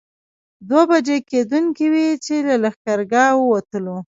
[0.67, 3.97] دوه بجې کېدونکې وې چې له لښکرګاه ووتلو.